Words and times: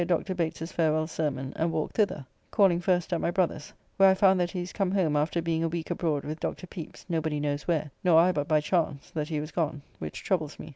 ]and 0.01 0.09
so 0.09 0.15
I 0.15 0.17
had 0.17 0.17
a 0.17 0.17
mind 0.17 0.25
to 0.25 0.29
hear 0.31 0.35
Dr. 0.35 0.45
Bates's 0.49 0.71
farewell 0.71 1.05
sermon, 1.05 1.53
and 1.55 1.71
walked 1.71 1.95
thither, 1.95 2.25
calling 2.49 2.79
first 2.81 3.13
at 3.13 3.21
my 3.21 3.29
brother's, 3.29 3.71
where 3.97 4.09
I 4.09 4.15
found 4.15 4.39
that 4.39 4.49
he 4.49 4.61
is 4.63 4.73
come 4.73 4.89
home 4.89 5.15
after 5.15 5.43
being 5.43 5.63
a 5.63 5.69
week 5.69 5.91
abroad 5.91 6.23
with 6.25 6.39
Dr. 6.39 6.65
Pepys, 6.65 7.05
nobody 7.07 7.39
knows 7.39 7.67
where, 7.67 7.91
nor 8.03 8.19
I 8.19 8.31
but 8.31 8.47
by 8.47 8.61
chance, 8.61 9.11
that 9.11 9.29
he 9.29 9.39
was 9.39 9.51
gone, 9.51 9.83
which 9.99 10.23
troubles 10.23 10.57
me. 10.57 10.69